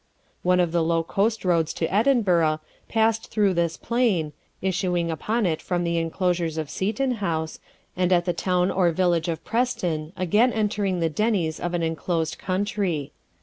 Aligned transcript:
One 0.41 0.59
of 0.59 0.71
the 0.71 0.83
low 0.83 1.03
coastroads 1.03 1.75
to 1.75 1.93
Edinburgh 1.93 2.59
passed 2.89 3.27
through 3.29 3.53
this 3.53 3.77
plain, 3.77 4.33
issuing 4.59 5.11
upon 5.11 5.45
it 5.45 5.61
from 5.61 5.83
the 5.83 5.99
enclosures 5.99 6.57
of 6.57 6.71
Seaton 6.71 7.17
House, 7.21 7.59
and 7.95 8.11
at 8.11 8.25
the 8.25 8.33
town 8.33 8.71
or 8.71 8.89
village 8.89 9.27
of 9.27 9.45
Preston 9.45 10.11
again 10.17 10.51
entering 10.53 11.01
the 11.01 11.07
denies 11.09 11.59
of 11.59 11.75
an 11.75 11.83
enclosed 11.83 12.39
country. 12.39 13.11